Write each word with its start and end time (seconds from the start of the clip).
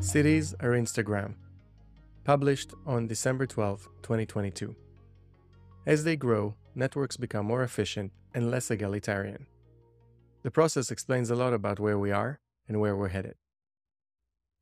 Cities 0.00 0.54
are 0.60 0.70
Instagram. 0.70 1.34
Published 2.24 2.72
on 2.86 3.06
December 3.06 3.46
12, 3.46 3.86
2022. 4.00 4.74
As 5.86 6.04
they 6.04 6.16
grow, 6.16 6.54
networks 6.74 7.18
become 7.18 7.44
more 7.44 7.62
efficient 7.62 8.10
and 8.32 8.50
less 8.50 8.70
egalitarian. 8.70 9.46
The 10.42 10.50
process 10.50 10.90
explains 10.90 11.28
a 11.30 11.36
lot 11.36 11.52
about 11.52 11.78
where 11.78 11.98
we 11.98 12.10
are 12.10 12.40
and 12.66 12.80
where 12.80 12.96
we're 12.96 13.08
headed. 13.08 13.34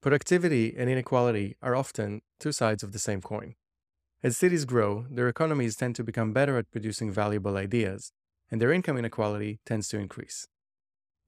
Productivity 0.02 0.74
and 0.76 0.90
inequality 0.90 1.56
are 1.62 1.76
often 1.76 2.20
two 2.40 2.50
sides 2.50 2.82
of 2.82 2.90
the 2.90 2.98
same 2.98 3.22
coin. 3.22 3.54
As 4.24 4.36
cities 4.36 4.64
grow, 4.64 5.06
their 5.08 5.28
economies 5.28 5.76
tend 5.76 5.94
to 5.96 6.04
become 6.04 6.32
better 6.32 6.58
at 6.58 6.72
producing 6.72 7.12
valuable 7.12 7.56
ideas, 7.56 8.12
and 8.50 8.60
their 8.60 8.72
income 8.72 8.98
inequality 8.98 9.60
tends 9.64 9.86
to 9.90 10.00
increase. 10.00 10.48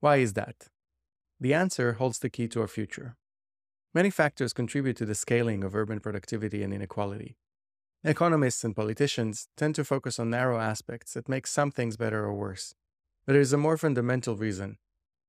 Why 0.01 0.17
is 0.17 0.33
that? 0.33 0.67
The 1.39 1.53
answer 1.53 1.93
holds 1.93 2.19
the 2.19 2.29
key 2.29 2.49
to 2.49 2.59
our 2.61 2.67
future. 2.67 3.15
Many 3.93 4.09
factors 4.09 4.53
contribute 4.53 4.95
to 4.97 5.05
the 5.05 5.15
scaling 5.15 5.65
of 5.65 5.75
urban 5.75 5.99
productivity 5.99 6.63
and 6.63 6.73
inequality. 6.73 7.35
Economists 8.05 8.63
and 8.63 8.73
politicians 8.73 9.49
tend 9.57 9.75
to 9.75 9.83
focus 9.83 10.17
on 10.17 10.29
narrow 10.29 10.59
aspects 10.59 11.13
that 11.13 11.27
make 11.27 11.45
some 11.45 11.71
things 11.71 11.97
better 11.97 12.23
or 12.23 12.33
worse. 12.33 12.73
But 13.25 13.33
there 13.33 13.41
is 13.41 13.51
a 13.51 13.57
more 13.57 13.77
fundamental 13.77 14.37
reason. 14.37 14.77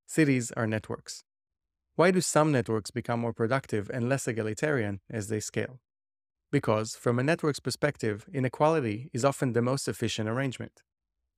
Cities 0.06 0.52
are 0.52 0.68
networks. 0.68 1.24
Why 1.96 2.12
do 2.12 2.20
some 2.20 2.52
networks 2.52 2.92
become 2.92 3.20
more 3.20 3.32
productive 3.32 3.90
and 3.92 4.08
less 4.08 4.28
egalitarian 4.28 5.00
as 5.10 5.28
they 5.28 5.40
scale? 5.40 5.80
Because, 6.52 6.94
from 6.94 7.18
a 7.18 7.22
network's 7.22 7.60
perspective, 7.60 8.26
inequality 8.32 9.10
is 9.12 9.24
often 9.24 9.52
the 9.52 9.62
most 9.62 9.88
efficient 9.88 10.28
arrangement. 10.28 10.82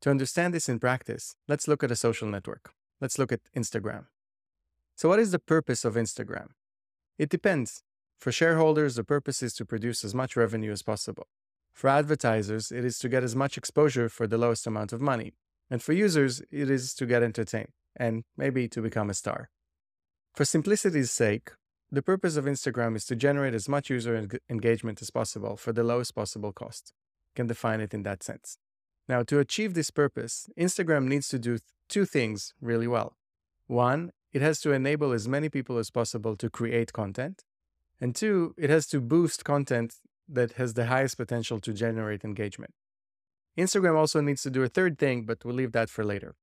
To 0.03 0.11
understand 0.11 0.53
this 0.53 0.69
in 0.69 0.79
practice, 0.79 1.37
let's 1.49 1.67
look 1.67 1.83
at 1.83 1.91
a 1.91 1.97
social 1.97 2.29
network. 2.29 2.73
Let's 3.01 3.19
look 3.19 3.33
at 3.33 3.41
Instagram. 3.57 4.07
So, 4.95 5.09
what 5.09 5.19
is 5.19 5.31
the 5.31 5.39
purpose 5.39 5.85
of 5.85 5.95
Instagram? 5.95 6.49
It 7.19 7.29
depends. 7.29 7.83
For 8.19 8.33
shareholders, 8.33 8.95
the 8.95 9.05
purpose 9.05 9.43
is 9.43 9.55
to 9.55 9.65
produce 9.65 10.05
as 10.05 10.15
much 10.15 10.37
revenue 10.37 10.73
as 10.73 10.83
possible. 10.83 11.27
For 11.73 11.89
advertisers, 11.89 12.71
it 12.71 12.85
is 12.85 12.99
to 13.01 13.09
get 13.09 13.25
as 13.25 13.35
much 13.35 13.59
exposure 13.59 14.09
for 14.09 14.27
the 14.27 14.39
lowest 14.39 14.67
amount 14.67 14.93
of 14.93 15.01
money. 15.01 15.35
And 15.71 15.83
for 15.83 15.93
users, 15.93 16.43
it 16.51 16.71
is 16.71 16.95
to 16.95 17.07
get 17.07 17.23
entertained 17.23 17.73
and 17.97 18.25
maybe 18.37 18.69
to 18.69 18.81
become 18.81 19.11
a 19.11 19.15
star. 19.15 19.51
For 20.35 20.45
simplicity's 20.45 21.11
sake, 21.11 21.51
the 21.91 22.03
purpose 22.03 22.37
of 22.37 22.45
Instagram 22.45 22.97
is 22.97 23.05
to 23.07 23.17
generate 23.17 23.55
as 23.55 23.69
much 23.69 23.91
user 23.91 24.17
en- 24.17 24.31
engagement 24.49 25.01
as 25.01 25.11
possible 25.11 25.57
for 25.57 25.73
the 25.73 25.85
lowest 25.85 26.15
possible 26.15 26.53
cost. 26.53 26.93
can 27.37 27.47
define 27.49 27.81
it 27.81 27.93
in 27.93 28.05
that 28.05 28.23
sense. 28.23 28.59
Now, 29.09 29.25
to 29.25 29.41
achieve 29.41 29.75
this 29.75 29.91
purpose, 29.91 30.49
Instagram 30.57 31.07
needs 31.09 31.29
to 31.29 31.39
do 31.39 31.53
th- 31.53 31.63
two 31.89 32.05
things 32.05 32.55
really 32.61 32.87
well. 32.87 33.17
One, 33.67 34.13
it 34.35 34.43
has 34.43 34.61
to 34.61 34.73
enable 34.73 35.13
as 35.13 35.29
many 35.29 35.49
people 35.49 35.79
as 35.79 35.91
possible 35.91 36.37
to 36.37 36.51
create 36.51 36.93
content. 36.93 37.45
And 38.01 38.15
two, 38.15 38.55
it 38.59 38.69
has 38.69 38.87
to 38.89 39.01
boost 39.01 39.45
content 39.45 39.95
that 40.29 40.53
has 40.53 40.75
the 40.75 40.87
highest 40.87 41.17
potential 41.17 41.61
to 41.61 41.73
generate 41.73 42.25
engagement. 42.25 42.75
Instagram 43.57 43.97
also 43.97 44.21
needs 44.21 44.43
to 44.43 44.51
do 44.51 44.65
a 44.65 44.69
third 44.69 44.99
thing, 44.99 45.25
but 45.25 45.45
we'll 45.45 45.55
leave 45.55 45.73
that 45.73 45.89
for 45.89 46.05
later. 46.05 46.35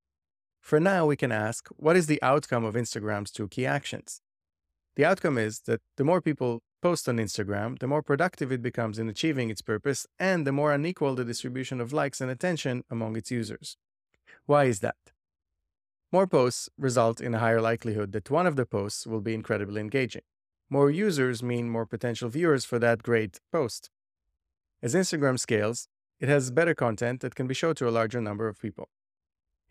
For 0.61 0.79
now, 0.79 1.05
we 1.05 1.17
can 1.17 1.31
ask 1.31 1.67
what 1.75 1.97
is 1.97 2.07
the 2.07 2.21
outcome 2.23 2.63
of 2.63 2.75
Instagram's 2.75 3.31
two 3.31 3.49
key 3.49 3.65
actions? 3.65 4.21
The 4.95 5.03
outcome 5.03 5.37
is 5.37 5.61
that 5.67 5.81
the 5.97 6.05
more 6.05 6.21
people 6.21 6.61
post 6.81 7.09
on 7.09 7.17
Instagram, 7.17 7.79
the 7.79 7.87
more 7.87 8.01
productive 8.01 8.51
it 8.51 8.61
becomes 8.61 8.99
in 8.99 9.09
achieving 9.09 9.49
its 9.49 9.61
purpose, 9.61 10.07
and 10.17 10.47
the 10.47 10.51
more 10.51 10.71
unequal 10.71 11.15
the 11.15 11.25
distribution 11.25 11.81
of 11.81 11.91
likes 11.91 12.21
and 12.21 12.31
attention 12.31 12.83
among 12.89 13.17
its 13.17 13.31
users. 13.31 13.77
Why 14.45 14.65
is 14.65 14.79
that? 14.79 14.95
More 16.13 16.27
posts 16.27 16.69
result 16.77 17.21
in 17.21 17.33
a 17.33 17.39
higher 17.39 17.61
likelihood 17.61 18.11
that 18.11 18.29
one 18.29 18.45
of 18.45 18.57
the 18.57 18.65
posts 18.65 19.07
will 19.07 19.21
be 19.21 19.33
incredibly 19.33 19.79
engaging. 19.79 20.23
More 20.69 20.91
users 20.91 21.41
mean 21.41 21.69
more 21.69 21.85
potential 21.85 22.27
viewers 22.27 22.65
for 22.65 22.79
that 22.79 23.01
great 23.01 23.39
post. 23.51 23.89
As 24.83 24.93
Instagram 24.93 25.39
scales, 25.39 25.87
it 26.19 26.27
has 26.27 26.51
better 26.51 26.75
content 26.75 27.21
that 27.21 27.35
can 27.35 27.47
be 27.47 27.53
shown 27.53 27.75
to 27.75 27.87
a 27.87 27.91
larger 27.91 28.19
number 28.19 28.49
of 28.49 28.59
people. 28.59 28.89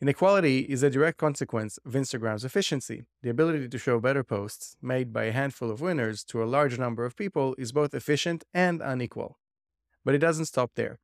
Inequality 0.00 0.60
is 0.60 0.82
a 0.82 0.88
direct 0.88 1.18
consequence 1.18 1.78
of 1.84 1.92
Instagram's 1.92 2.44
efficiency. 2.44 3.04
The 3.22 3.28
ability 3.28 3.68
to 3.68 3.78
show 3.78 4.00
better 4.00 4.24
posts 4.24 4.76
made 4.80 5.12
by 5.12 5.24
a 5.24 5.32
handful 5.32 5.70
of 5.70 5.82
winners 5.82 6.24
to 6.24 6.42
a 6.42 6.46
large 6.46 6.78
number 6.78 7.04
of 7.04 7.16
people 7.16 7.54
is 7.58 7.72
both 7.72 7.92
efficient 7.92 8.44
and 8.54 8.80
unequal. 8.80 9.38
But 10.06 10.14
it 10.14 10.18
doesn't 10.18 10.46
stop 10.46 10.70
there. 10.74 11.00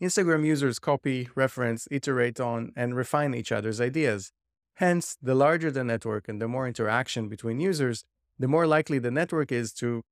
Instagram 0.00 0.46
users 0.46 0.78
copy, 0.78 1.28
reference, 1.34 1.88
iterate 1.90 2.38
on, 2.38 2.70
and 2.76 2.94
refine 2.94 3.34
each 3.34 3.50
other's 3.50 3.80
ideas. 3.80 4.30
Hence, 4.74 5.16
the 5.22 5.34
larger 5.34 5.70
the 5.70 5.84
network 5.84 6.28
and 6.28 6.40
the 6.40 6.48
more 6.48 6.66
interaction 6.66 7.28
between 7.28 7.60
users, 7.60 8.04
the 8.38 8.48
more 8.48 8.66
likely 8.66 8.98
the 8.98 9.10
network 9.10 9.52
is 9.52 9.72
to 9.74 10.02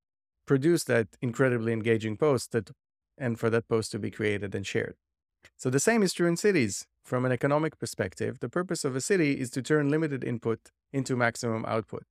produce 0.47 0.85
that 0.85 1.09
incredibly 1.21 1.73
engaging 1.73 2.17
post 2.17 2.53
that, 2.53 2.71
and 3.17 3.39
for 3.39 3.51
that 3.51 3.69
post 3.69 3.93
to 3.93 3.99
be 3.99 4.11
created 4.11 4.55
and 4.55 4.67
shared. 4.67 4.97
So 5.57 5.71
the 5.71 5.81
same 5.81 6.03
is 6.03 6.13
true 6.13 6.29
in 6.29 6.37
cities. 6.37 6.87
From 7.03 7.25
an 7.25 7.33
economic 7.33 7.79
perspective, 7.79 8.41
the 8.41 8.49
purpose 8.49 8.85
of 8.85 8.95
a 8.95 9.01
city 9.01 9.41
is 9.41 9.51
to 9.51 9.63
turn 9.63 9.89
limited 9.89 10.23
input 10.23 10.71
into 10.93 11.17
maximum 11.17 11.65
output. 11.67 12.05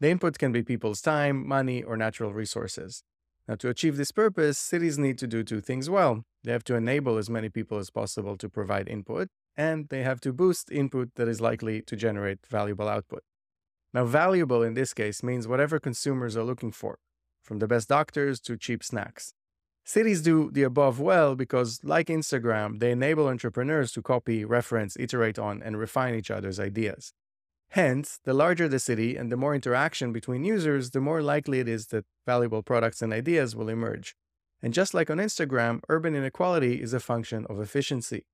The 0.00 0.10
input 0.10 0.38
can 0.38 0.52
be 0.52 0.62
people's 0.62 1.00
time, 1.00 1.46
money, 1.46 1.82
or 1.82 1.96
natural 1.96 2.32
resources. 2.32 3.02
Now, 3.48 3.56
to 3.56 3.68
achieve 3.68 3.96
this 3.96 4.12
purpose, 4.12 4.58
cities 4.58 4.98
need 4.98 5.18
to 5.18 5.26
do 5.26 5.42
two 5.42 5.60
things 5.60 5.88
well. 5.88 6.22
They 6.44 6.52
have 6.52 6.64
to 6.64 6.74
enable 6.74 7.16
as 7.16 7.30
many 7.30 7.48
people 7.48 7.78
as 7.78 7.90
possible 7.90 8.36
to 8.36 8.48
provide 8.48 8.88
input, 8.88 9.28
and 9.58 9.88
they 9.88 10.04
have 10.04 10.20
to 10.20 10.32
boost 10.32 10.70
input 10.70 11.16
that 11.16 11.28
is 11.28 11.40
likely 11.40 11.82
to 11.82 11.96
generate 11.96 12.46
valuable 12.46 12.88
output. 12.88 13.24
Now, 13.92 14.04
valuable 14.04 14.62
in 14.62 14.74
this 14.74 14.94
case 14.94 15.22
means 15.22 15.48
whatever 15.48 15.80
consumers 15.80 16.36
are 16.36 16.44
looking 16.44 16.70
for, 16.70 16.98
from 17.42 17.58
the 17.58 17.66
best 17.66 17.88
doctors 17.88 18.40
to 18.42 18.56
cheap 18.56 18.84
snacks. 18.84 19.34
Cities 19.84 20.22
do 20.22 20.50
the 20.52 20.62
above 20.62 21.00
well 21.00 21.34
because, 21.34 21.80
like 21.82 22.06
Instagram, 22.06 22.78
they 22.78 22.92
enable 22.92 23.26
entrepreneurs 23.26 23.90
to 23.92 24.02
copy, 24.02 24.44
reference, 24.44 24.96
iterate 25.00 25.38
on, 25.38 25.62
and 25.62 25.78
refine 25.78 26.14
each 26.14 26.30
other's 26.30 26.60
ideas. 26.60 27.12
Hence, 27.70 28.20
the 28.24 28.34
larger 28.34 28.68
the 28.68 28.78
city 28.78 29.16
and 29.16 29.32
the 29.32 29.36
more 29.36 29.54
interaction 29.54 30.12
between 30.12 30.44
users, 30.44 30.90
the 30.90 31.00
more 31.00 31.22
likely 31.22 31.58
it 31.58 31.68
is 31.68 31.86
that 31.86 32.04
valuable 32.26 32.62
products 32.62 33.02
and 33.02 33.12
ideas 33.12 33.56
will 33.56 33.68
emerge. 33.68 34.14
And 34.62 34.72
just 34.72 34.94
like 34.94 35.10
on 35.10 35.18
Instagram, 35.18 35.80
urban 35.88 36.14
inequality 36.14 36.82
is 36.82 36.92
a 36.92 37.00
function 37.00 37.46
of 37.46 37.60
efficiency. 37.60 38.24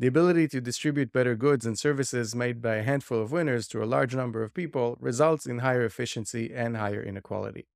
The 0.00 0.06
ability 0.06 0.48
to 0.48 0.62
distribute 0.62 1.12
better 1.12 1.36
goods 1.36 1.66
and 1.66 1.78
services 1.78 2.34
made 2.34 2.62
by 2.62 2.76
a 2.76 2.82
handful 2.82 3.20
of 3.20 3.32
winners 3.32 3.68
to 3.68 3.82
a 3.82 3.84
large 3.84 4.14
number 4.14 4.42
of 4.42 4.54
people 4.54 4.96
results 4.98 5.44
in 5.44 5.58
higher 5.58 5.84
efficiency 5.84 6.50
and 6.54 6.74
higher 6.74 7.02
inequality. 7.02 7.66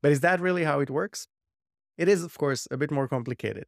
But 0.00 0.12
is 0.12 0.20
that 0.20 0.38
really 0.38 0.62
how 0.62 0.78
it 0.78 0.90
works? 0.90 1.26
It 1.98 2.08
is, 2.08 2.22
of 2.22 2.38
course, 2.38 2.68
a 2.70 2.76
bit 2.76 2.92
more 2.92 3.08
complicated. 3.08 3.64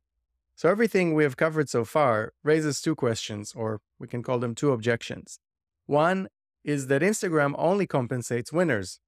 So, 0.54 0.68
everything 0.68 1.12
we 1.12 1.24
have 1.24 1.36
covered 1.36 1.68
so 1.68 1.84
far 1.84 2.34
raises 2.44 2.80
two 2.80 2.94
questions, 2.94 3.52
or 3.56 3.80
we 3.98 4.06
can 4.06 4.22
call 4.22 4.38
them 4.38 4.54
two 4.54 4.70
objections. 4.70 5.40
One 5.86 6.28
is 6.62 6.86
that 6.86 7.02
Instagram 7.02 7.56
only 7.58 7.88
compensates 7.88 8.52
winners. 8.52 9.00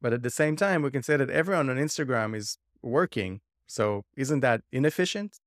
But 0.00 0.12
at 0.12 0.22
the 0.22 0.30
same 0.30 0.54
time, 0.54 0.82
we 0.82 0.92
can 0.92 1.02
say 1.02 1.16
that 1.16 1.30
everyone 1.30 1.68
on 1.68 1.78
Instagram 1.78 2.36
is 2.36 2.58
working. 2.80 3.40
So, 3.66 4.04
isn't 4.16 4.38
that 4.38 4.60
inefficient? 4.70 5.40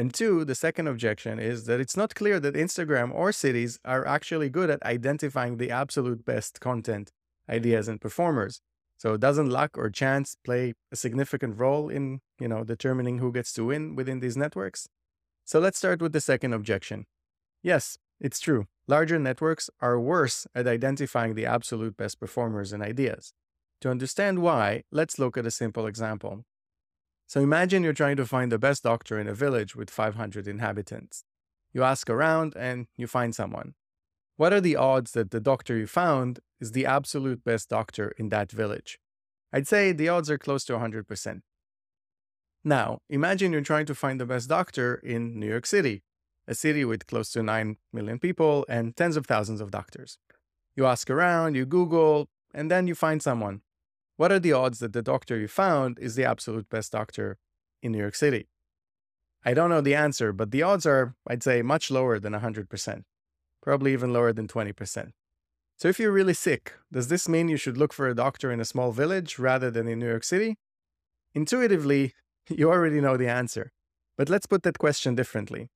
And 0.00 0.14
two, 0.14 0.46
the 0.46 0.54
second 0.54 0.86
objection 0.86 1.38
is 1.38 1.66
that 1.66 1.78
it's 1.78 1.94
not 1.94 2.14
clear 2.14 2.40
that 2.40 2.54
Instagram 2.54 3.14
or 3.14 3.32
cities 3.32 3.78
are 3.84 4.06
actually 4.06 4.48
good 4.48 4.70
at 4.70 4.82
identifying 4.82 5.58
the 5.58 5.70
absolute 5.70 6.24
best 6.24 6.58
content, 6.58 7.12
ideas, 7.50 7.86
and 7.86 8.00
performers. 8.00 8.62
So 8.96 9.18
doesn't 9.18 9.50
luck 9.50 9.76
or 9.76 9.90
chance 9.90 10.38
play 10.42 10.72
a 10.90 10.96
significant 10.96 11.58
role 11.58 11.90
in, 11.90 12.22
you 12.40 12.48
know, 12.48 12.64
determining 12.64 13.18
who 13.18 13.30
gets 13.30 13.52
to 13.52 13.66
win 13.66 13.94
within 13.94 14.20
these 14.20 14.38
networks? 14.38 14.88
So 15.44 15.60
let's 15.60 15.76
start 15.76 16.00
with 16.00 16.14
the 16.14 16.22
second 16.22 16.54
objection. 16.54 17.04
Yes, 17.62 17.98
it's 18.18 18.40
true. 18.40 18.68
Larger 18.88 19.18
networks 19.18 19.68
are 19.82 20.00
worse 20.00 20.46
at 20.54 20.66
identifying 20.66 21.34
the 21.34 21.44
absolute 21.44 21.98
best 21.98 22.18
performers 22.18 22.72
and 22.72 22.82
ideas. 22.82 23.34
To 23.82 23.90
understand 23.90 24.38
why, 24.38 24.84
let's 24.90 25.18
look 25.18 25.36
at 25.36 25.44
a 25.44 25.50
simple 25.50 25.86
example. 25.86 26.46
So 27.30 27.40
imagine 27.40 27.84
you're 27.84 27.92
trying 27.92 28.16
to 28.16 28.26
find 28.26 28.50
the 28.50 28.58
best 28.58 28.82
doctor 28.82 29.16
in 29.16 29.28
a 29.28 29.34
village 29.34 29.76
with 29.76 29.88
500 29.88 30.48
inhabitants. 30.48 31.22
You 31.72 31.84
ask 31.84 32.10
around 32.10 32.56
and 32.56 32.88
you 32.96 33.06
find 33.06 33.32
someone. 33.32 33.74
What 34.36 34.52
are 34.52 34.60
the 34.60 34.74
odds 34.74 35.12
that 35.12 35.30
the 35.30 35.38
doctor 35.38 35.76
you 35.76 35.86
found 35.86 36.40
is 36.58 36.72
the 36.72 36.84
absolute 36.86 37.44
best 37.44 37.68
doctor 37.68 38.12
in 38.18 38.30
that 38.30 38.50
village? 38.50 38.98
I'd 39.52 39.68
say 39.68 39.92
the 39.92 40.08
odds 40.08 40.28
are 40.28 40.38
close 40.38 40.64
to 40.64 40.72
100%. 40.72 41.42
Now, 42.64 42.98
imagine 43.08 43.52
you're 43.52 43.60
trying 43.60 43.86
to 43.86 43.94
find 43.94 44.20
the 44.20 44.26
best 44.26 44.48
doctor 44.48 44.96
in 44.96 45.38
New 45.38 45.46
York 45.46 45.66
City, 45.66 46.02
a 46.48 46.54
city 46.56 46.84
with 46.84 47.06
close 47.06 47.30
to 47.34 47.44
9 47.44 47.76
million 47.92 48.18
people 48.18 48.66
and 48.68 48.96
tens 48.96 49.16
of 49.16 49.26
thousands 49.26 49.60
of 49.60 49.70
doctors. 49.70 50.18
You 50.74 50.84
ask 50.84 51.08
around, 51.08 51.54
you 51.54 51.64
Google, 51.64 52.28
and 52.52 52.72
then 52.72 52.88
you 52.88 52.96
find 52.96 53.22
someone. 53.22 53.60
What 54.20 54.30
are 54.30 54.38
the 54.38 54.52
odds 54.52 54.80
that 54.80 54.92
the 54.92 55.00
doctor 55.00 55.38
you 55.38 55.48
found 55.48 55.98
is 55.98 56.14
the 56.14 56.26
absolute 56.26 56.68
best 56.68 56.92
doctor 56.92 57.38
in 57.82 57.92
New 57.92 58.02
York 58.04 58.14
City? 58.14 58.50
I 59.46 59.54
don't 59.54 59.70
know 59.70 59.80
the 59.80 59.94
answer, 59.94 60.30
but 60.30 60.50
the 60.50 60.62
odds 60.62 60.84
are, 60.84 61.14
I'd 61.26 61.42
say, 61.42 61.62
much 61.62 61.90
lower 61.90 62.18
than 62.18 62.34
100% 62.34 63.04
probably 63.62 63.94
even 63.94 64.12
lower 64.12 64.34
than 64.34 64.46
20%. 64.46 65.12
So 65.78 65.88
if 65.88 65.98
you're 65.98 66.12
really 66.12 66.34
sick, 66.34 66.74
does 66.92 67.08
this 67.08 67.30
mean 67.30 67.48
you 67.48 67.56
should 67.56 67.78
look 67.78 67.94
for 67.94 68.08
a 68.08 68.14
doctor 68.14 68.52
in 68.52 68.60
a 68.60 68.66
small 68.66 68.92
village 68.92 69.38
rather 69.38 69.70
than 69.70 69.88
in 69.88 69.98
New 69.98 70.08
York 70.08 70.24
City? 70.24 70.58
Intuitively, 71.34 72.12
you 72.50 72.68
already 72.70 73.00
know 73.00 73.16
the 73.16 73.28
answer. 73.28 73.72
But 74.18 74.28
let's 74.28 74.46
put 74.46 74.64
that 74.64 74.78
question 74.78 75.14
differently. 75.14 75.70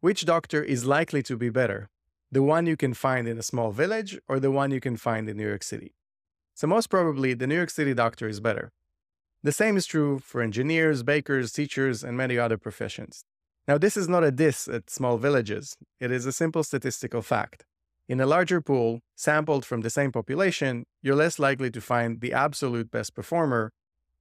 Which 0.00 0.24
doctor 0.24 0.62
is 0.62 0.86
likely 0.86 1.22
to 1.24 1.36
be 1.36 1.50
better? 1.50 1.90
The 2.32 2.42
one 2.42 2.64
you 2.64 2.78
can 2.78 2.94
find 2.94 3.28
in 3.28 3.36
a 3.38 3.42
small 3.42 3.72
village 3.72 4.18
or 4.26 4.40
the 4.40 4.50
one 4.50 4.70
you 4.70 4.80
can 4.80 4.96
find 4.96 5.28
in 5.28 5.36
New 5.36 5.46
York 5.46 5.62
City? 5.62 5.92
So, 6.60 6.66
most 6.66 6.90
probably, 6.90 7.32
the 7.32 7.46
New 7.46 7.54
York 7.54 7.70
City 7.70 7.94
doctor 7.94 8.28
is 8.28 8.38
better. 8.38 8.70
The 9.42 9.50
same 9.50 9.78
is 9.78 9.86
true 9.86 10.18
for 10.18 10.42
engineers, 10.42 11.02
bakers, 11.02 11.52
teachers, 11.52 12.04
and 12.04 12.18
many 12.18 12.36
other 12.36 12.58
professions. 12.58 13.24
Now, 13.66 13.78
this 13.78 13.96
is 13.96 14.10
not 14.10 14.24
a 14.24 14.30
diss 14.30 14.68
at 14.68 14.90
small 14.90 15.16
villages, 15.16 15.74
it 16.00 16.10
is 16.10 16.26
a 16.26 16.32
simple 16.32 16.62
statistical 16.62 17.22
fact. 17.22 17.64
In 18.10 18.20
a 18.20 18.26
larger 18.26 18.60
pool, 18.60 19.00
sampled 19.16 19.64
from 19.64 19.80
the 19.80 19.88
same 19.88 20.12
population, 20.12 20.84
you're 21.00 21.14
less 21.14 21.38
likely 21.38 21.70
to 21.70 21.80
find 21.80 22.20
the 22.20 22.34
absolute 22.34 22.90
best 22.90 23.14
performer, 23.14 23.72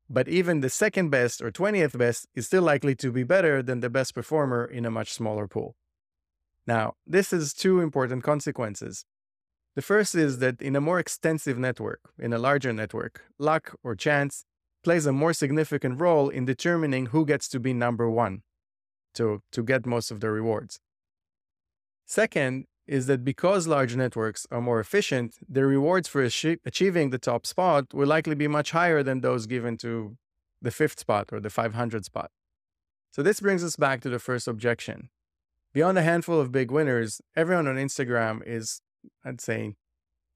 but 0.09 0.30
even 0.30 0.62
the 0.62 0.69
second 0.69 1.09
best 1.09 1.42
or 1.42 1.51
20th 1.51 1.97
best 1.97 2.25
is 2.35 2.45
still 2.45 2.63
likely 2.63 2.95
to 2.95 3.12
be 3.12 3.24
better 3.24 3.62
than 3.62 3.81
the 3.81 3.89
best 3.89 4.15
performer 4.15 4.63
in 4.63 4.85
a 4.85 4.92
much 4.92 5.12
smaller 5.12 5.45
pool. 5.45 5.75
Now, 6.65 6.94
this 7.06 7.31
has 7.31 7.53
two 7.53 7.81
important 7.81 8.24
consequences. 8.24 9.03
The 9.80 9.84
first 9.84 10.14
is 10.14 10.40
that 10.40 10.62
in 10.62 10.76
a 10.76 10.81
more 10.81 11.00
extensive 11.00 11.58
network, 11.58 12.02
in 12.20 12.34
a 12.34 12.38
larger 12.38 12.74
network, 12.74 13.24
luck 13.38 13.78
or 13.81 13.96
chance 13.96 14.44
plays 14.84 15.06
a 15.06 15.14
more 15.14 15.31
significant 15.31 16.02
role 16.02 16.28
in 16.28 16.44
determining 16.44 17.06
who 17.14 17.26
gets 17.26 17.48
to 17.48 17.62
be 17.62 17.72
number 17.72 18.10
one, 18.10 18.42
to, 19.14 19.42
to 19.54 19.64
get 19.64 19.86
most 19.86 20.12
of 20.12 20.20
the 20.20 20.30
rewards. 20.31 20.81
Second, 22.06 22.66
is 22.88 23.08
that 23.08 23.24
because 23.24 23.68
large 23.68 23.96
networks 23.96 24.46
are 24.52 24.60
more 24.60 24.81
efficient, 24.81 25.36
the 25.48 25.66
rewards 25.66 26.10
for 26.10 26.24
achieving 26.24 27.12
the 27.12 27.18
top 27.18 27.46
spot 27.46 27.94
will 27.94 28.10
likely 28.16 28.36
be 28.36 28.50
much 28.50 28.72
higher 28.72 29.02
than 29.02 29.22
those 29.22 29.46
given 29.46 29.78
to 29.78 30.18
the 30.62 30.72
fifth 30.72 31.00
spot 31.00 31.30
or 31.31 31.40
the 31.40 31.50
500 31.50 32.04
spot. 32.04 32.31
So 33.12 33.24
this 33.24 33.40
brings 33.40 33.64
us 33.64 33.78
back 33.78 34.02
to 34.02 34.10
the 34.10 34.20
first 34.20 34.46
objection. 34.46 35.08
Beyond 35.72 35.98
a 35.98 36.02
handful 36.02 36.38
of 36.38 36.52
big 36.52 36.70
winners, 36.70 37.22
everyone 37.34 37.68
on 37.70 37.78
Instagram 37.78 38.42
is, 38.46 38.81
I'd 39.24 39.42
say, 39.42 39.75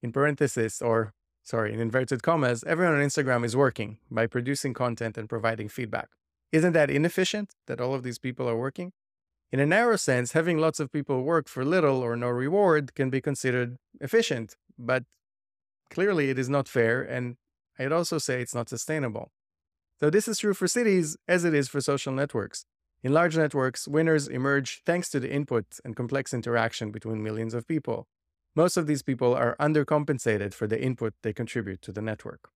in 0.02 0.12
parentheses 0.12 0.82
or 0.82 1.14
sorry, 1.44 1.72
in 1.72 1.80
inverted 1.80 2.22
commas, 2.22 2.64
everyone 2.66 2.94
on 2.94 3.00
Instagram 3.00 3.44
is 3.44 3.54
working 3.54 3.98
by 4.10 4.26
producing 4.26 4.74
content 4.74 5.16
and 5.18 5.28
providing 5.28 5.68
feedback. 5.68 6.08
Isn't 6.52 6.72
that 6.72 6.90
inefficient 6.90 7.54
that 7.66 7.80
all 7.80 7.94
of 7.94 8.02
these 8.02 8.18
people 8.18 8.48
are 8.48 8.56
working? 8.56 8.92
In 9.52 9.60
a 9.60 9.66
narrow 9.66 9.96
sense, 9.96 10.32
having 10.32 10.58
lots 10.58 10.80
of 10.80 10.90
people 10.90 11.22
work 11.22 11.48
for 11.48 11.64
little 11.64 12.02
or 12.02 12.16
no 12.16 12.28
reward 12.28 12.94
can 12.94 13.10
be 13.10 13.20
considered 13.20 13.76
efficient, 14.00 14.56
but 14.78 15.04
clearly 15.90 16.30
it 16.30 16.38
is 16.38 16.48
not 16.48 16.66
fair, 16.66 17.02
and 17.02 17.36
I'd 17.78 17.92
also 17.92 18.18
say 18.18 18.40
it's 18.40 18.54
not 18.54 18.68
sustainable. 18.68 19.30
So, 20.00 20.10
this 20.10 20.26
is 20.26 20.38
true 20.38 20.54
for 20.54 20.66
cities 20.66 21.16
as 21.28 21.44
it 21.44 21.54
is 21.54 21.68
for 21.68 21.80
social 21.80 22.12
networks. 22.12 22.66
In 23.02 23.12
large 23.12 23.36
networks, 23.36 23.86
winners 23.86 24.26
emerge 24.26 24.82
thanks 24.86 25.08
to 25.10 25.20
the 25.20 25.30
input 25.30 25.66
and 25.84 25.94
complex 25.94 26.32
interaction 26.32 26.90
between 26.90 27.22
millions 27.22 27.54
of 27.54 27.68
people. 27.68 28.08
Most 28.56 28.76
of 28.76 28.86
these 28.86 29.02
people 29.02 29.34
are 29.34 29.56
undercompensated 29.58 30.54
for 30.54 30.66
the 30.66 30.80
input 30.80 31.14
they 31.22 31.32
contribute 31.32 31.82
to 31.82 31.92
the 31.92 32.02
network. 32.02 32.50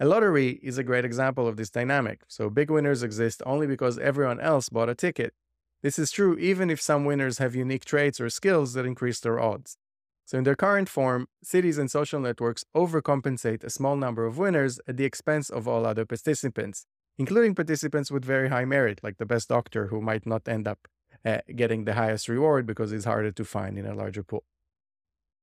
A 0.00 0.06
lottery 0.06 0.58
is 0.62 0.78
a 0.78 0.82
great 0.82 1.04
example 1.04 1.46
of 1.46 1.56
this 1.56 1.68
dynamic. 1.68 2.22
So, 2.26 2.48
big 2.48 2.70
winners 2.70 3.02
exist 3.02 3.42
only 3.44 3.66
because 3.66 3.98
everyone 3.98 4.40
else 4.40 4.70
bought 4.70 4.88
a 4.88 4.94
ticket, 4.94 5.34
this 5.82 5.98
is 5.98 6.10
true 6.10 6.38
even 6.38 6.70
if 6.70 6.80
some 6.80 7.04
winners 7.04 7.38
have 7.38 7.54
unique 7.54 7.84
traits 7.84 8.20
or 8.20 8.30
skills 8.30 8.72
that 8.72 8.86
increase 8.86 9.20
their 9.20 9.40
odds. 9.40 9.76
So, 10.24 10.38
in 10.38 10.44
their 10.44 10.56
current 10.56 10.88
form, 10.88 11.26
cities 11.42 11.76
and 11.76 11.90
social 11.90 12.20
networks 12.20 12.64
overcompensate 12.74 13.62
a 13.62 13.70
small 13.70 13.96
number 13.96 14.24
of 14.24 14.38
winners 14.38 14.80
at 14.88 14.96
the 14.96 15.04
expense 15.04 15.50
of 15.50 15.68
all 15.68 15.84
other 15.84 16.06
participants, 16.06 16.86
including 17.18 17.54
participants 17.54 18.10
with 18.10 18.24
very 18.24 18.48
high 18.48 18.64
merit, 18.64 19.00
like 19.02 19.18
the 19.18 19.26
best 19.26 19.48
doctor 19.50 19.88
who 19.88 20.00
might 20.00 20.24
not 20.24 20.48
end 20.48 20.66
up 20.66 20.88
uh, 21.26 21.38
getting 21.54 21.84
the 21.84 21.94
highest 21.94 22.28
reward 22.28 22.64
because 22.64 22.92
it's 22.92 23.04
harder 23.04 23.32
to 23.32 23.44
find 23.44 23.76
in 23.76 23.84
a 23.84 23.94
larger 23.94 24.22
pool. 24.22 24.44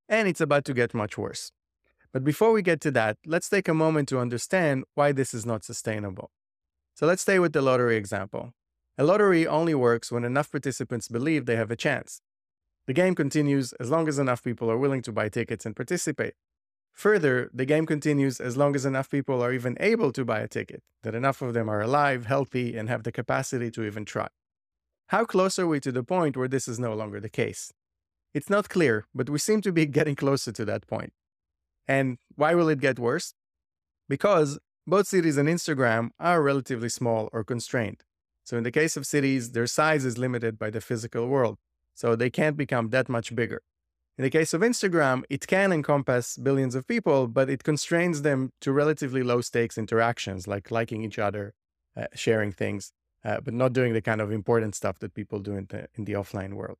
And 0.09 0.27
it's 0.27 0.41
about 0.41 0.65
to 0.65 0.73
get 0.73 0.94
much 0.94 1.17
worse. 1.17 1.51
But 2.11 2.23
before 2.23 2.51
we 2.51 2.63
get 2.63 2.81
to 2.81 2.91
that, 2.91 3.17
let's 3.25 3.47
take 3.47 3.67
a 3.67 3.73
moment 3.73 4.09
to 4.09 4.19
understand 4.19 4.85
why 4.95 5.11
this 5.11 5.33
is 5.33 5.45
not 5.45 5.63
sustainable. 5.63 6.31
So 6.95 7.06
let's 7.06 7.21
stay 7.21 7.38
with 7.38 7.53
the 7.53 7.61
lottery 7.61 7.95
example. 7.95 8.53
A 8.97 9.03
lottery 9.03 9.45
only 9.47 9.75
works 9.75 10.11
when 10.11 10.25
enough 10.25 10.51
participants 10.51 11.07
believe 11.07 11.45
they 11.45 11.56
have 11.56 11.71
a 11.71 11.75
chance. 11.75 12.21
The 12.88 12.94
game 12.94 13.13
continues 13.13 13.71
as 13.73 13.91
long 13.91 14.07
as 14.07 14.17
enough 14.17 14.44
people 14.44 14.69
are 14.71 14.77
willing 14.77 15.03
to 15.03 15.11
buy 15.11 15.29
tickets 15.29 15.65
and 15.65 15.75
participate. 15.75 16.33
Further, 16.91 17.50
the 17.53 17.65
game 17.65 17.85
continues 17.85 18.41
as 18.41 18.57
long 18.57 18.75
as 18.75 18.85
enough 18.85 19.09
people 19.09 19.44
are 19.44 19.53
even 19.53 19.77
able 19.79 20.12
to 20.12 20.25
buy 20.25 20.39
a 20.39 20.47
ticket, 20.47 20.81
that 21.03 21.15
enough 21.15 21.41
of 21.44 21.53
them 21.53 21.69
are 21.69 21.81
alive, 21.81 22.25
healthy, 22.25 22.75
and 22.75 22.89
have 22.89 23.03
the 23.03 23.12
capacity 23.12 23.69
to 23.71 23.83
even 23.83 24.05
try. 24.05 24.27
How 25.07 25.23
close 25.23 25.59
are 25.59 25.67
we 25.67 25.79
to 25.81 25.91
the 25.91 26.03
point 26.03 26.35
where 26.35 26.47
this 26.47 26.67
is 26.67 26.79
no 26.79 26.94
longer 26.94 27.19
the 27.19 27.29
case? 27.29 27.71
It's 28.33 28.49
not 28.49 28.69
clear, 28.69 29.05
but 29.13 29.29
we 29.29 29.39
seem 29.39 29.61
to 29.61 29.71
be 29.71 29.85
getting 29.97 30.15
closer 30.15 30.51
to 30.51 30.65
that 30.65 30.87
point. 30.87 31.13
And 31.87 32.17
why 32.35 32.53
will 32.53 32.69
it 32.69 32.79
get 32.79 32.99
worse? 32.99 33.33
Because 34.07 34.59
both 34.85 35.07
cities 35.07 35.37
and 35.37 35.49
Instagram 35.49 36.09
are 36.19 36.41
relatively 36.41 36.89
small 36.89 37.29
or 37.31 37.43
constrained. 37.43 38.03
So 38.43 38.57
in 38.57 38.63
the 38.63 38.71
case 38.71 38.97
of 38.97 39.05
cities, 39.05 39.51
their 39.51 39.67
size 39.67 40.05
is 40.05 40.17
limited 40.17 40.57
by 40.57 40.69
the 40.71 40.81
physical 40.81 41.27
world. 41.27 41.57
So 41.93 42.15
they 42.15 42.29
can't 42.29 42.57
become 42.57 42.89
that 42.89 43.09
much 43.09 43.35
bigger. 43.35 43.61
In 44.17 44.23
the 44.23 44.29
case 44.29 44.53
of 44.53 44.61
Instagram, 44.61 45.23
it 45.29 45.47
can 45.47 45.71
encompass 45.71 46.37
billions 46.37 46.75
of 46.75 46.87
people, 46.87 47.27
but 47.27 47.49
it 47.49 47.63
constrains 47.63 48.21
them 48.21 48.51
to 48.61 48.71
relatively 48.71 49.23
low 49.23 49.41
stakes 49.41 49.77
interactions 49.77 50.47
like 50.47 50.71
liking 50.71 51.03
each 51.03 51.19
other, 51.19 51.53
uh, 51.95 52.07
sharing 52.15 52.51
things, 52.51 52.91
uh, 53.23 53.39
but 53.41 53.53
not 53.53 53.73
doing 53.73 53.93
the 53.93 54.01
kind 54.01 54.21
of 54.21 54.31
important 54.31 54.75
stuff 54.75 54.99
that 54.99 55.13
people 55.13 55.39
do 55.39 55.55
in 55.55 55.67
the, 55.69 55.87
in 55.95 56.05
the 56.05 56.13
offline 56.13 56.53
world. 56.53 56.77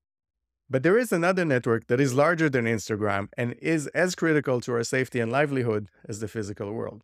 But 0.71 0.83
there 0.83 1.00
is 1.00 1.12
another 1.12 1.45
network 1.45 1.88
that 1.88 2.00
is 2.00 2.13
larger 2.13 2.48
than 2.48 2.66
Instagram 2.66 3.30
and 3.36 3.56
is 3.60 3.88
as 3.88 4.13
critical 4.13 4.62
to 4.62 4.74
our 4.74 4.83
safety 4.83 5.19
and 5.19 5.31
livelihood 5.31 5.88
as 6.07 6.19
the 6.19 6.27
physical 6.27 6.71
world. 6.71 7.01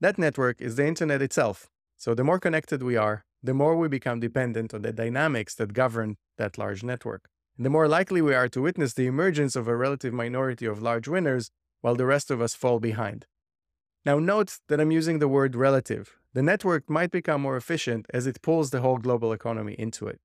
That 0.00 0.18
network 0.18 0.60
is 0.60 0.74
the 0.74 0.86
internet 0.86 1.22
itself. 1.22 1.68
So 1.96 2.14
the 2.14 2.24
more 2.24 2.40
connected 2.40 2.82
we 2.82 2.96
are, 2.96 3.24
the 3.42 3.54
more 3.54 3.76
we 3.76 3.86
become 3.86 4.18
dependent 4.18 4.74
on 4.74 4.82
the 4.82 4.92
dynamics 4.92 5.54
that 5.54 5.72
govern 5.72 6.16
that 6.36 6.58
large 6.58 6.82
network. 6.82 7.28
And 7.56 7.64
the 7.64 7.70
more 7.70 7.86
likely 7.86 8.20
we 8.20 8.34
are 8.34 8.48
to 8.48 8.60
witness 8.60 8.92
the 8.92 9.06
emergence 9.06 9.54
of 9.54 9.68
a 9.68 9.76
relative 9.76 10.12
minority 10.12 10.66
of 10.66 10.82
large 10.82 11.06
winners 11.06 11.50
while 11.82 11.94
the 11.94 12.06
rest 12.06 12.30
of 12.32 12.40
us 12.42 12.54
fall 12.54 12.80
behind. 12.80 13.26
Now, 14.04 14.18
note 14.18 14.58
that 14.68 14.80
I'm 14.80 14.90
using 14.90 15.20
the 15.20 15.28
word 15.28 15.54
relative. 15.54 16.16
The 16.34 16.42
network 16.42 16.90
might 16.90 17.12
become 17.12 17.40
more 17.40 17.56
efficient 17.56 18.06
as 18.12 18.26
it 18.26 18.42
pulls 18.42 18.70
the 18.70 18.80
whole 18.80 18.98
global 18.98 19.32
economy 19.32 19.74
into 19.78 20.06
it. 20.08 20.20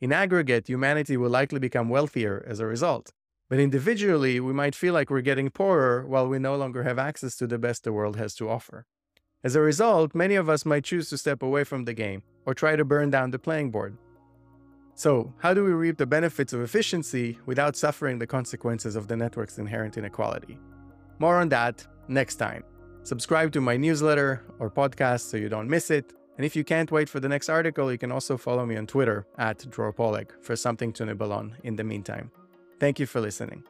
In 0.00 0.12
aggregate, 0.12 0.68
humanity 0.68 1.16
will 1.16 1.30
likely 1.30 1.58
become 1.58 1.88
wealthier 1.88 2.44
as 2.46 2.60
a 2.60 2.66
result. 2.66 3.12
But 3.48 3.60
individually, 3.60 4.40
we 4.40 4.52
might 4.52 4.74
feel 4.74 4.94
like 4.94 5.10
we're 5.10 5.20
getting 5.20 5.50
poorer 5.50 6.06
while 6.06 6.28
we 6.28 6.38
no 6.38 6.56
longer 6.56 6.82
have 6.82 6.98
access 6.98 7.36
to 7.36 7.46
the 7.46 7.58
best 7.58 7.84
the 7.84 7.92
world 7.92 8.16
has 8.16 8.34
to 8.36 8.48
offer. 8.48 8.86
As 9.44 9.54
a 9.54 9.60
result, 9.60 10.14
many 10.14 10.34
of 10.34 10.48
us 10.48 10.64
might 10.64 10.84
choose 10.84 11.10
to 11.10 11.18
step 11.18 11.42
away 11.42 11.64
from 11.64 11.84
the 11.84 11.92
game 11.92 12.22
or 12.46 12.54
try 12.54 12.76
to 12.76 12.84
burn 12.84 13.10
down 13.10 13.30
the 13.30 13.38
playing 13.38 13.70
board. 13.70 13.96
So, 14.94 15.34
how 15.38 15.52
do 15.52 15.64
we 15.64 15.72
reap 15.72 15.98
the 15.98 16.06
benefits 16.06 16.52
of 16.52 16.62
efficiency 16.62 17.38
without 17.44 17.76
suffering 17.76 18.18
the 18.18 18.26
consequences 18.26 18.96
of 18.96 19.08
the 19.08 19.16
network's 19.16 19.58
inherent 19.58 19.98
inequality? 19.98 20.58
More 21.18 21.36
on 21.40 21.48
that 21.50 21.86
next 22.08 22.36
time. 22.36 22.64
Subscribe 23.02 23.52
to 23.52 23.60
my 23.60 23.76
newsletter 23.76 24.44
or 24.58 24.70
podcast 24.70 25.28
so 25.28 25.36
you 25.36 25.48
don't 25.48 25.68
miss 25.68 25.90
it. 25.90 26.14
And 26.36 26.44
if 26.44 26.56
you 26.56 26.64
can't 26.64 26.90
wait 26.90 27.08
for 27.08 27.20
the 27.20 27.28
next 27.28 27.48
article, 27.48 27.92
you 27.92 27.98
can 27.98 28.10
also 28.10 28.36
follow 28.36 28.66
me 28.66 28.76
on 28.76 28.86
Twitter 28.86 29.26
at 29.38 29.70
Dror 29.70 29.94
for 30.40 30.56
something 30.56 30.92
to 30.94 31.06
nibble 31.06 31.32
on 31.32 31.56
in 31.62 31.76
the 31.76 31.84
meantime. 31.84 32.30
Thank 32.80 32.98
you 32.98 33.06
for 33.06 33.20
listening. 33.20 33.62